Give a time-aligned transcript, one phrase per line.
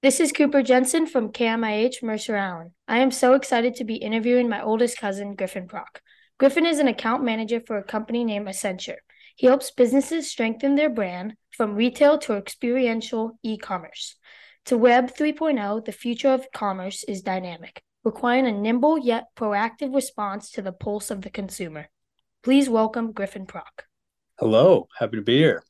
[0.00, 2.70] This is Cooper Jensen from KMIH Mercer Island.
[2.86, 6.00] I am so excited to be interviewing my oldest cousin, Griffin Prock.
[6.38, 8.98] Griffin is an account manager for a company named Accenture.
[9.34, 14.14] He helps businesses strengthen their brand from retail to experiential e commerce.
[14.66, 20.52] To Web 3.0, the future of commerce is dynamic, requiring a nimble yet proactive response
[20.52, 21.88] to the pulse of the consumer.
[22.44, 23.86] Please welcome Griffin Prock.
[24.38, 25.64] Hello, happy to be here.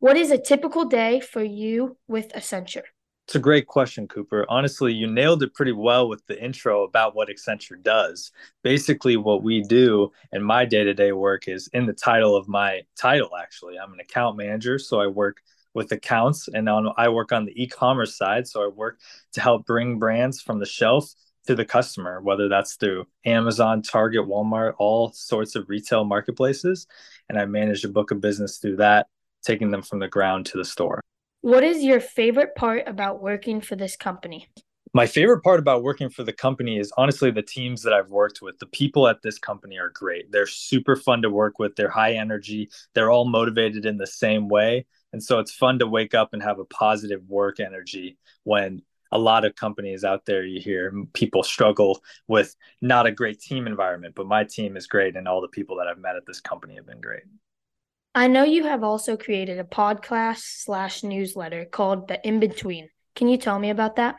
[0.00, 2.82] What is a typical day for you with Accenture?
[3.26, 4.44] It's a great question, Cooper.
[4.50, 8.30] Honestly, you nailed it pretty well with the intro about what Accenture does.
[8.62, 12.48] Basically, what we do in my day to day work is in the title of
[12.48, 13.78] my title, actually.
[13.78, 15.38] I'm an account manager, so I work
[15.72, 18.46] with accounts and on, I work on the e commerce side.
[18.46, 19.00] So I work
[19.32, 21.10] to help bring brands from the shelf
[21.46, 26.86] to the customer, whether that's through Amazon, Target, Walmart, all sorts of retail marketplaces.
[27.30, 29.06] And I manage a book of business through that,
[29.42, 31.00] taking them from the ground to the store.
[31.44, 34.48] What is your favorite part about working for this company?
[34.94, 38.40] My favorite part about working for the company is honestly the teams that I've worked
[38.40, 38.58] with.
[38.60, 40.32] The people at this company are great.
[40.32, 41.76] They're super fun to work with.
[41.76, 42.70] They're high energy.
[42.94, 44.86] They're all motivated in the same way.
[45.12, 48.80] And so it's fun to wake up and have a positive work energy when
[49.12, 53.66] a lot of companies out there you hear people struggle with not a great team
[53.66, 56.40] environment, but my team is great and all the people that I've met at this
[56.40, 57.24] company have been great.
[58.16, 62.88] I know you have also created a podcast slash newsletter called The In Between.
[63.16, 64.14] Can you tell me about that?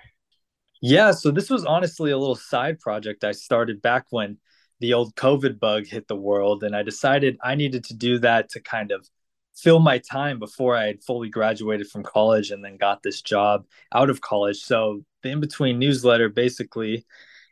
[0.81, 4.37] Yeah, so this was honestly a little side project I started back when
[4.81, 6.63] the old COVID bug hit the world.
[6.63, 9.07] And I decided I needed to do that to kind of
[9.55, 13.65] fill my time before I had fully graduated from college and then got this job
[13.93, 14.57] out of college.
[14.57, 17.05] So the in between newsletter basically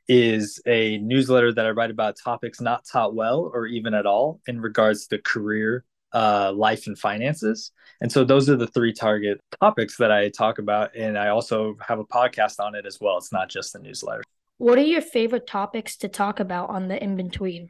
[0.09, 4.41] is a newsletter that I write about topics not taught well or even at all
[4.45, 7.71] in regards to career uh, life and finances.
[8.01, 10.95] And so those are the three target topics that I talk about.
[10.95, 13.17] And I also have a podcast on it as well.
[13.17, 14.23] It's not just the newsletter.
[14.57, 17.69] What are your favorite topics to talk about on the in between?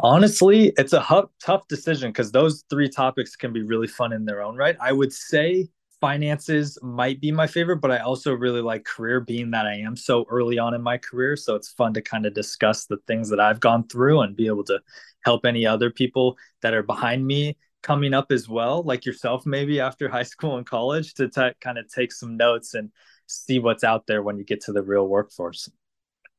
[0.00, 4.42] Honestly, it's a tough decision because those three topics can be really fun in their
[4.42, 4.76] own right.
[4.80, 5.68] I would say
[6.02, 9.94] finances might be my favorite, but I also really like career being that I am
[9.96, 11.36] so early on in my career.
[11.36, 14.48] So it's fun to kind of discuss the things that I've gone through and be
[14.48, 14.80] able to
[15.24, 19.78] help any other people that are behind me coming up as well, like yourself, maybe
[19.78, 22.90] after high school and college, to t- kind of take some notes and
[23.26, 25.70] see what's out there when you get to the real workforce.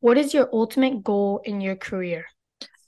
[0.02, 2.26] What is your ultimate goal in your career?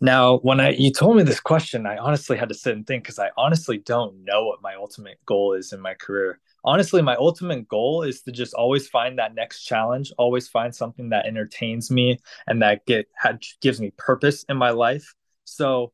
[0.01, 3.03] Now, when I you told me this question, I honestly had to sit and think
[3.03, 7.15] because I honestly don't know what my ultimate goal is in my career honestly, my
[7.15, 11.89] ultimate goal is to just always find that next challenge, always find something that entertains
[11.91, 15.13] me and that get had, gives me purpose in my life.
[15.45, 15.93] So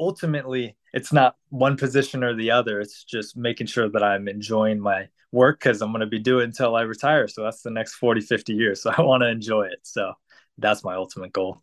[0.00, 2.80] ultimately, it's not one position or the other.
[2.80, 6.44] It's just making sure that I'm enjoying my work because I'm going to be doing
[6.44, 7.28] it until I retire.
[7.28, 8.82] So that's the next 40, 50 years.
[8.86, 9.80] So I want to enjoy it.
[9.82, 10.14] So
[10.58, 11.60] that's my ultimate goal.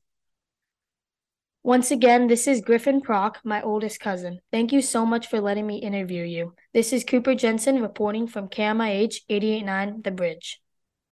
[1.66, 4.38] Once again, this is Griffin Prock, my oldest cousin.
[4.52, 6.56] Thank you so much for letting me interview you.
[6.74, 10.60] This is Cooper Jensen reporting from KMIH 889 The Bridge.